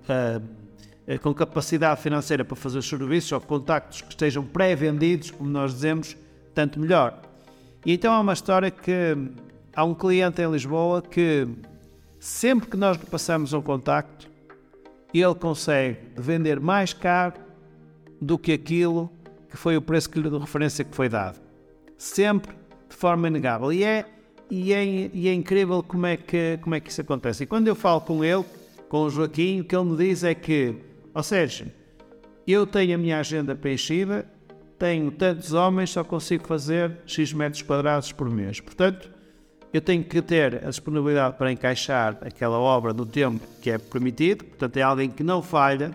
com 1.22 1.32
capacidade 1.32 2.02
financeira 2.02 2.44
para 2.44 2.56
fazer 2.56 2.80
os 2.80 2.90
serviços 2.90 3.32
ou 3.34 3.40
contactos 3.40 4.02
que 4.02 4.10
estejam 4.10 4.44
pré-vendidos, 4.44 5.30
como 5.30 5.48
nós 5.48 5.74
dizemos, 5.76 6.18
tanto 6.56 6.80
melhor. 6.80 7.22
E 7.86 7.94
então 7.94 8.12
há 8.12 8.20
uma 8.20 8.34
história 8.34 8.72
que 8.72 9.16
há 9.76 9.84
um 9.84 9.94
cliente 9.94 10.42
em 10.42 10.50
Lisboa 10.50 11.04
que 11.04 11.48
sempre 12.20 12.68
que 12.68 12.78
nós 12.78 12.98
lhe 12.98 13.06
passamos 13.06 13.54
um 13.54 13.62
contacto, 13.62 14.28
ele 15.22 15.36
consegue 15.36 15.98
vender 16.16 16.60
mais 16.60 16.94
caro 16.94 17.36
do 18.22 18.38
que 18.38 18.54
aquilo 18.54 19.12
que 19.50 19.58
foi 19.58 19.78
o 19.78 19.82
preço 19.82 20.10
que 20.10 20.22
de 20.22 20.38
referência 20.38 20.84
que 20.84 20.96
foi 20.96 21.08
dado. 21.08 21.40
Sempre 21.98 22.56
de 22.90 22.96
forma 22.96 23.28
inegável. 23.28 23.72
E 23.72 23.84
é, 23.84 24.06
e 24.50 24.74
é, 24.74 24.84
e 25.14 25.28
é 25.28 25.34
incrível 25.34 25.84
como 25.84 26.06
é, 26.06 26.18
que, 26.18 26.58
como 26.62 26.76
é 26.76 26.80
que 26.80 26.90
isso 26.90 27.02
acontece. 27.02 27.44
E 27.44 27.46
quando 27.46 27.68
eu 27.68 27.76
falo 27.76 28.02
com 28.02 28.24
ele, 28.24 28.44
com 28.90 29.04
o 29.04 29.10
Joaquim, 29.10 29.62
o 29.62 29.64
que 29.64 29.76
ele 29.76 29.86
me 29.86 29.98
diz 29.98 30.24
é 30.24 30.34
que, 30.34 30.76
ou 31.14 31.24
seja, 31.24 31.68
eu 32.48 32.66
tenho 32.66 32.96
a 32.96 32.98
minha 32.98 33.20
agenda 33.20 33.56
preenchida, 33.56 34.28
tenho 34.78 35.12
tantos 35.12 35.54
homens, 35.54 35.92
só 35.92 36.04
consigo 36.04 36.48
fazer 36.48 36.98
X 37.06 37.32
metros 37.34 37.62
quadrados 37.62 38.12
por 38.12 38.30
mês. 38.30 38.60
Portanto, 38.60 39.12
eu 39.74 39.82
tenho 39.82 40.04
que 40.04 40.22
ter 40.22 40.64
a 40.64 40.70
disponibilidade 40.70 41.36
para 41.36 41.52
encaixar 41.52 42.20
aquela 42.22 42.60
obra 42.60 42.94
no 42.94 43.08
tempo 43.08 43.44
que 43.60 43.72
é 43.72 43.80
permitido, 43.80 44.46
portanto, 44.46 44.78
é 44.78 44.84
alguém 44.84 45.10
que 45.10 45.24
não 45.24 45.42
falha, 45.42 45.92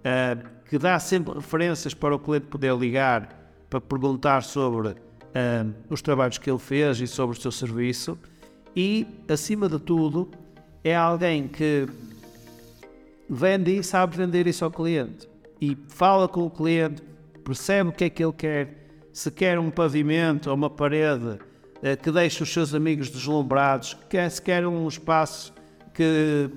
uh, 0.00 0.48
que 0.68 0.76
dá 0.76 0.98
sempre 0.98 1.34
referências 1.34 1.94
para 1.94 2.14
o 2.14 2.18
cliente 2.18 2.46
poder 2.46 2.74
ligar 2.76 3.38
para 3.70 3.80
perguntar 3.80 4.42
sobre 4.42 4.88
uh, 4.88 4.94
os 5.88 6.02
trabalhos 6.02 6.38
que 6.38 6.50
ele 6.50 6.58
fez 6.58 7.00
e 7.00 7.06
sobre 7.06 7.38
o 7.38 7.40
seu 7.40 7.52
serviço, 7.52 8.18
e, 8.74 9.06
acima 9.28 9.68
de 9.68 9.78
tudo, 9.78 10.28
é 10.82 10.94
alguém 10.96 11.46
que 11.46 11.86
vende 13.28 13.78
e 13.78 13.84
sabe 13.84 14.16
vender 14.16 14.48
isso 14.48 14.64
ao 14.64 14.70
cliente. 14.72 15.28
E 15.60 15.76
fala 15.88 16.26
com 16.26 16.46
o 16.46 16.50
cliente, 16.50 17.02
percebe 17.44 17.90
o 17.90 17.92
que 17.92 18.04
é 18.04 18.10
que 18.10 18.24
ele 18.24 18.32
quer, 18.32 18.88
se 19.12 19.30
quer 19.30 19.58
um 19.58 19.70
pavimento 19.70 20.50
ou 20.50 20.56
uma 20.56 20.70
parede 20.70 21.38
eh, 21.38 21.49
que 22.02 22.10
deixe 22.10 22.42
os 22.42 22.52
seus 22.52 22.74
amigos 22.74 23.08
deslumbrados, 23.08 23.96
que 24.08 24.16
é 24.16 24.28
sequer 24.28 24.66
um 24.66 24.86
espaço 24.86 25.52
que, 25.94 26.50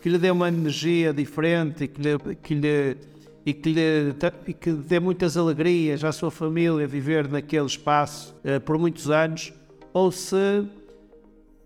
que 0.00 0.08
lhe 0.08 0.18
dê 0.18 0.30
uma 0.30 0.48
energia 0.48 1.12
diferente 1.12 1.84
e 1.84 1.88
que 1.88 2.00
lhe, 2.00 2.18
que 2.42 2.54
lhe, 2.54 2.96
e 3.44 3.52
que 3.52 3.72
lhe 3.72 4.14
e 4.46 4.52
que 4.52 4.72
dê 4.72 5.00
muitas 5.00 5.36
alegrias 5.36 6.04
à 6.04 6.12
sua 6.12 6.30
família 6.30 6.86
viver 6.86 7.28
naquele 7.28 7.66
espaço 7.66 8.34
uh, 8.44 8.60
por 8.60 8.78
muitos 8.78 9.10
anos, 9.10 9.52
ou 9.92 10.10
se, 10.10 10.64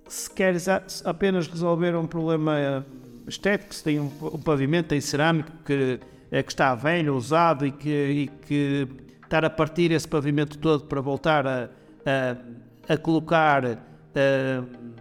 se 0.08 0.30
quer 0.30 0.56
apenas 1.04 1.46
resolver 1.46 1.94
um 1.94 2.06
problema 2.06 2.84
estético, 3.26 3.74
se 3.74 3.84
tem 3.84 4.00
um, 4.00 4.10
um 4.22 4.40
pavimento 4.40 4.94
em 4.94 5.00
cerâmico 5.00 5.50
que, 5.64 6.00
é, 6.30 6.42
que 6.42 6.52
está 6.52 6.74
velho, 6.74 7.14
usado 7.14 7.66
e 7.66 7.72
que, 7.72 7.88
e 7.88 8.30
que 8.46 8.88
estar 9.22 9.44
a 9.44 9.50
partir 9.50 9.90
esse 9.92 10.06
pavimento 10.06 10.58
todo 10.58 10.84
para 10.84 11.00
voltar 11.00 11.46
a, 11.46 11.68
a 12.04 12.36
a 12.88 12.97
colocar. 12.97 13.64
Uh, 13.64 14.97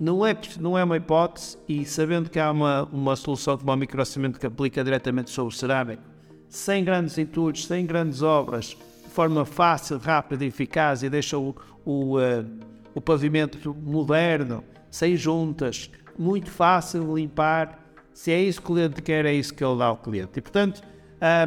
não, 0.00 0.26
é, 0.26 0.34
não 0.58 0.78
é 0.78 0.84
uma 0.84 0.96
hipótese, 0.96 1.58
e 1.68 1.84
sabendo 1.84 2.30
que 2.30 2.38
há 2.38 2.50
uma, 2.50 2.84
uma 2.84 3.16
solução 3.16 3.58
como 3.58 3.70
o 3.70 3.76
microcimento 3.76 4.40
que 4.40 4.46
aplica 4.46 4.82
diretamente 4.82 5.30
sobre 5.30 5.54
o 5.54 5.56
cerâmico, 5.56 6.02
sem 6.48 6.82
grandes 6.82 7.18
entulhos, 7.18 7.66
sem 7.66 7.84
grandes 7.84 8.22
obras, 8.22 8.76
de 9.04 9.10
forma 9.10 9.44
fácil, 9.44 9.98
rápida 9.98 10.44
e 10.44 10.48
eficaz, 10.48 11.02
e 11.02 11.10
deixa 11.10 11.36
o, 11.38 11.54
o, 11.84 12.18
uh, 12.18 12.46
o 12.94 13.00
pavimento 13.00 13.74
moderno, 13.74 14.64
sem 14.90 15.16
juntas, 15.16 15.90
muito 16.18 16.50
fácil 16.50 17.04
de 17.04 17.20
limpar. 17.20 17.78
Se 18.12 18.32
é 18.32 18.42
isso 18.42 18.60
que 18.60 18.70
o 18.70 18.74
cliente 18.74 19.02
quer, 19.02 19.24
é 19.24 19.32
isso 19.32 19.54
que 19.54 19.64
ele 19.64 19.78
dá 19.78 19.86
ao 19.86 19.96
cliente. 19.96 20.38
E 20.38 20.40
portanto, 20.40 20.82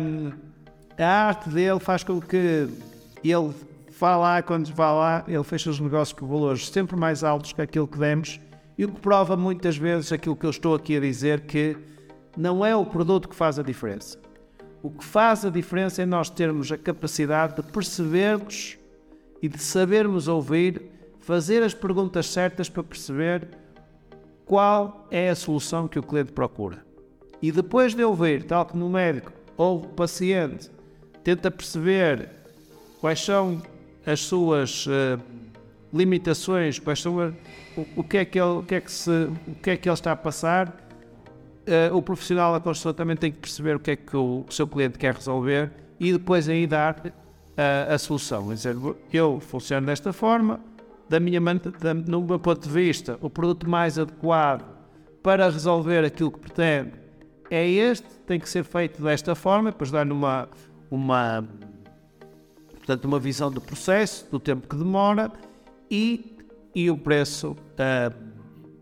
um, 0.01 0.31
a 0.97 1.27
arte 1.27 1.49
dele 1.49 1.79
faz 1.79 2.03
com 2.03 2.21
que 2.21 2.67
ele 3.23 3.53
vá 3.99 4.15
lá, 4.15 4.41
quando 4.41 4.73
vá 4.73 4.91
lá, 4.91 5.23
ele 5.27 5.43
fecha 5.43 5.69
os 5.69 5.79
negócios 5.79 6.17
com 6.17 6.27
valores 6.27 6.69
sempre 6.69 6.95
mais 6.95 7.23
altos 7.23 7.53
que 7.53 7.61
aquilo 7.61 7.87
que 7.87 7.97
demos. 7.97 8.39
E 8.77 8.85
o 8.85 8.91
que 8.91 8.99
prova 8.99 9.37
muitas 9.37 9.77
vezes 9.77 10.11
aquilo 10.11 10.35
que 10.35 10.45
eu 10.45 10.49
estou 10.49 10.75
aqui 10.75 10.97
a 10.97 10.99
dizer, 10.99 11.41
que 11.41 11.77
não 12.35 12.65
é 12.65 12.75
o 12.75 12.85
produto 12.85 13.29
que 13.29 13.35
faz 13.35 13.59
a 13.59 13.63
diferença. 13.63 14.19
O 14.81 14.89
que 14.89 15.03
faz 15.03 15.45
a 15.45 15.49
diferença 15.49 16.01
é 16.01 16.05
nós 16.05 16.29
termos 16.29 16.71
a 16.71 16.77
capacidade 16.77 17.55
de 17.55 17.63
percebermos 17.63 18.77
e 19.41 19.47
de 19.47 19.59
sabermos 19.59 20.27
ouvir, 20.27 20.81
fazer 21.19 21.61
as 21.63 21.73
perguntas 21.73 22.27
certas 22.27 22.67
para 22.69 22.83
perceber 22.83 23.47
qual 24.45 25.07
é 25.09 25.29
a 25.29 25.35
solução 25.35 25.87
que 25.87 25.99
o 25.99 26.03
cliente 26.03 26.31
procura. 26.31 26.83
E 27.41 27.51
depois 27.51 27.93
de 27.93 28.03
ouvir, 28.03 28.43
tal 28.43 28.65
como 28.65 28.83
no 28.83 28.89
médico 28.89 29.31
ou 29.55 29.77
o 29.77 29.87
paciente, 29.87 30.71
tenta 31.23 31.51
perceber 31.51 32.29
quais 32.99 33.23
são 33.23 33.61
as 34.05 34.21
suas 34.21 34.85
uh, 34.87 35.19
limitações, 35.93 36.79
quais 36.79 37.01
são 37.01 37.19
a, 37.19 37.31
o, 37.77 37.87
o, 37.97 38.03
que 38.03 38.17
é 38.17 38.25
que 38.25 38.39
ele, 38.39 38.59
o 38.59 38.63
que 38.63 38.75
é 38.75 38.81
que 38.81 38.91
se, 38.91 39.11
o 39.47 39.55
que 39.61 39.69
é 39.71 39.77
que 39.77 39.87
ele 39.87 39.93
está 39.93 40.11
a 40.11 40.15
passar 40.15 40.69
uh, 41.67 41.95
o 41.95 42.01
profissional 42.01 42.53
da 42.53 42.59
construção 42.59 42.93
também 42.93 43.15
tem 43.15 43.31
que 43.31 43.39
perceber 43.39 43.75
o 43.75 43.79
que 43.79 43.91
é 43.91 43.95
que 43.95 44.15
o, 44.15 44.45
o 44.47 44.51
seu 44.51 44.67
cliente 44.67 44.97
quer 44.97 45.13
resolver 45.13 45.71
e 45.99 46.11
depois 46.11 46.49
aí 46.49 46.67
dar 46.67 46.97
uh, 47.05 47.93
a 47.93 47.97
solução. 47.97 48.47
Quer 48.47 48.53
dizer, 48.55 48.75
eu 49.11 49.39
funciono 49.39 49.85
desta 49.87 50.11
forma, 50.11 50.59
da 51.09 51.19
minha, 51.19 51.39
da, 51.39 51.93
no 51.93 52.21
meu 52.21 52.39
ponto 52.39 52.67
de 52.67 52.73
vista, 52.73 53.17
o 53.21 53.29
produto 53.29 53.69
mais 53.69 53.97
adequado 53.97 54.65
para 55.21 55.49
resolver 55.49 56.03
aquilo 56.03 56.31
que 56.31 56.39
pretende 56.39 56.91
é 57.49 57.67
este, 57.67 58.07
tem 58.25 58.39
que 58.39 58.49
ser 58.49 58.63
feito 58.63 59.01
desta 59.01 59.35
forma, 59.35 59.71
depois 59.71 59.91
dar 59.91 60.11
uma, 60.11 60.49
uma, 60.89 61.47
portanto, 62.85 63.05
uma 63.05 63.17
visão 63.17 63.49
do 63.49 63.61
processo, 63.61 64.29
do 64.29 64.39
tempo 64.39 64.67
que 64.67 64.75
demora 64.75 65.31
e, 65.89 66.35
e 66.75 66.91
o 66.91 66.97
preço 66.97 67.51
uh, 67.51 68.13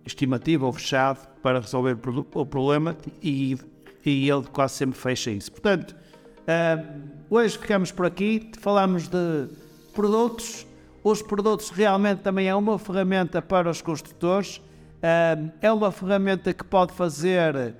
estimativo 0.03 0.65
ou 0.65 0.73
fechado 0.73 1.27
para 1.43 1.59
resolver 1.59 1.95
o 2.33 2.45
problema 2.45 2.97
e, 3.21 3.55
e 4.03 4.27
ele 4.27 4.43
quase 4.51 4.73
sempre 4.73 4.97
fecha 4.97 5.29
isso. 5.29 5.51
Portanto, 5.51 5.91
uh, 5.91 7.01
hoje 7.29 7.59
ficamos 7.59 7.91
por 7.91 8.07
aqui, 8.07 8.51
falamos 8.59 9.07
de 9.07 9.47
produtos. 9.93 10.65
Os 11.03 11.21
produtos 11.21 11.69
realmente 11.69 12.21
também 12.21 12.47
é 12.47 12.55
uma 12.55 12.79
ferramenta 12.79 13.39
para 13.39 13.69
os 13.69 13.83
construtores, 13.83 14.57
uh, 14.57 15.51
é 15.61 15.71
uma 15.71 15.91
ferramenta 15.91 16.51
que 16.53 16.63
pode 16.63 16.91
fazer 16.93 17.75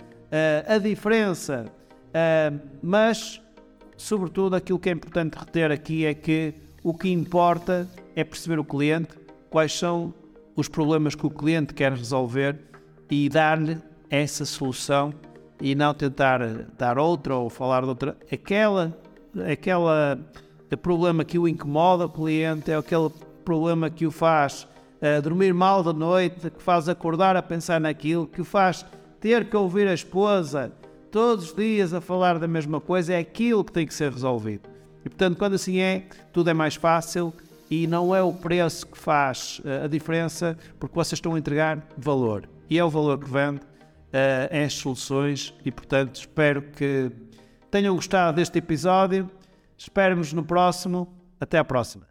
a 0.65 0.77
diferença, 0.77 1.65
mas, 2.81 3.40
sobretudo, 4.01 4.55
aquilo 4.55 4.79
que 4.79 4.89
é 4.89 4.93
importante 4.93 5.37
reter 5.37 5.71
aqui 5.71 6.05
é 6.05 6.13
que 6.13 6.53
o 6.83 6.93
que 6.93 7.09
importa 7.09 7.87
é 8.15 8.23
perceber 8.23 8.59
o 8.59 8.63
cliente, 8.63 9.09
quais 9.49 9.77
são 9.77 10.13
os 10.55 10.67
problemas 10.67 11.15
que 11.15 11.25
o 11.25 11.29
cliente 11.29 11.73
quer 11.73 11.93
resolver 11.93 12.59
e 13.09 13.29
dar-lhe 13.29 13.77
essa 14.09 14.43
solução 14.43 15.13
e 15.61 15.75
não 15.75 15.93
tentar 15.93 16.39
dar 16.77 16.97
outra 16.97 17.35
ou 17.35 17.49
falar 17.49 17.81
de 17.81 17.87
outra. 17.87 18.17
Aquela, 18.31 18.97
aquela 19.49 20.19
problema 20.81 21.23
que 21.23 21.37
o 21.37 21.47
incomoda 21.47 22.05
o 22.05 22.09
cliente, 22.09 22.71
é 22.71 22.75
aquele 22.75 23.09
problema 23.45 23.89
que 23.89 24.05
o 24.05 24.11
faz 24.11 24.67
uh, 25.01 25.21
dormir 25.21 25.53
mal 25.53 25.83
de 25.83 25.93
noite, 25.93 26.49
que 26.49 26.61
faz 26.61 26.89
acordar 26.89 27.35
a 27.35 27.41
pensar 27.41 27.79
naquilo, 27.79 28.25
que 28.25 28.41
o 28.41 28.45
faz 28.45 28.85
ter 29.19 29.49
que 29.49 29.55
ouvir 29.55 29.87
a 29.87 29.93
esposa 29.93 30.71
todos 31.11 31.49
os 31.49 31.55
dias 31.55 31.93
a 31.93 32.01
falar 32.01 32.39
da 32.39 32.47
mesma 32.47 32.79
coisa, 32.79 33.13
é 33.13 33.19
aquilo 33.19 33.63
que 33.63 33.71
tem 33.71 33.85
que 33.85 33.93
ser 33.93 34.11
resolvido. 34.11 34.69
E 35.05 35.09
portanto, 35.09 35.37
quando 35.37 35.55
assim 35.55 35.79
é, 35.79 36.07
tudo 36.31 36.49
é 36.49 36.53
mais 36.53 36.75
fácil 36.75 37.33
e 37.69 37.87
não 37.87 38.15
é 38.15 38.21
o 38.21 38.33
preço 38.33 38.87
que 38.87 38.97
faz 38.97 39.59
uh, 39.59 39.85
a 39.85 39.87
diferença, 39.87 40.57
porque 40.79 40.95
vocês 40.95 41.13
estão 41.17 41.35
a 41.35 41.39
entregar 41.39 41.85
valor 41.97 42.47
e 42.69 42.77
é 42.77 42.83
o 42.83 42.89
valor 42.89 43.19
que 43.19 43.29
vende 43.29 43.61
uh, 43.61 44.65
as 44.65 44.73
soluções 44.73 45.53
e, 45.65 45.71
portanto, 45.71 46.15
espero 46.15 46.61
que 46.61 47.11
tenham 47.69 47.95
gostado 47.95 48.35
deste 48.35 48.57
episódio. 48.59 49.29
Esperamos 49.77 50.33
no 50.33 50.43
próximo. 50.43 51.07
Até 51.39 51.57
à 51.57 51.63
próxima. 51.63 52.10